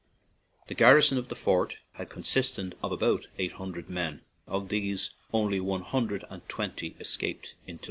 The 0.67 0.73
garrison 0.73 1.19
of 1.19 1.27
the 1.27 1.35
fort 1.35 1.77
had 1.91 2.09
consisted 2.09 2.75
of 2.81 2.91
about 2.91 3.27
eight 3.37 3.51
hundred 3.51 3.87
men; 3.87 4.21
of 4.47 4.69
these 4.69 5.11
only 5.31 5.59
one 5.59 5.83
hundred 5.83 6.25
and 6.27 6.41
twenty 6.49 6.95
escaped 6.99 7.53
into 7.67 7.67
Limerick." 7.73 7.79